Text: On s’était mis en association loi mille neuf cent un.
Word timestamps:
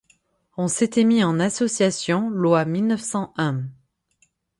On 0.57 0.67
s’était 0.67 1.03
mis 1.03 1.23
en 1.23 1.39
association 1.39 2.31
loi 2.31 2.65
mille 2.65 2.87
neuf 2.87 3.01
cent 3.03 3.35
un. 3.37 3.65